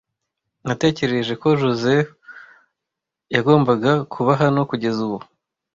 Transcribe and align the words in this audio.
Natekereje 0.67 1.33
ko 1.41 1.47
Josehl 1.61 2.07
yagombaga 3.35 3.91
kuba 4.13 4.31
hano 4.41 4.59
kugeza 4.69 4.99
ubu. 5.07 5.19